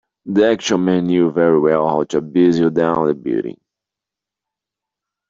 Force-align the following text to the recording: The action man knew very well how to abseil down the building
The 0.25 0.47
action 0.47 0.83
man 0.83 1.05
knew 1.05 1.29
very 1.29 1.59
well 1.59 1.87
how 1.87 2.05
to 2.05 2.21
abseil 2.23 2.73
down 2.73 3.05
the 3.05 3.13
building 3.13 3.57